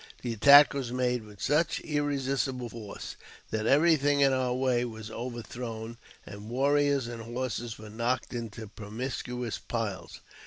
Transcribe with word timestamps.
The 0.23 0.33
attack 0.33 0.73
was 0.73 0.91
made 0.91 1.25
with 1.25 1.39
such 1.43 1.79
irresistible 1.81 2.69
force 2.69 3.17
that 3.51 3.67
everything 3.67 4.21
in 4.21 4.33
our 4.33 4.51
way 4.51 4.83
was 4.83 5.11
over 5.11 5.43
thrown, 5.43 5.97
and 6.25 6.49
warriors 6.49 7.05
and 7.05 7.21
horses 7.21 7.77
were 7.77 7.91
knocked 7.91 8.33
into 8.33 8.65
promiscuous 8.65 9.59
piles. 9.59 10.21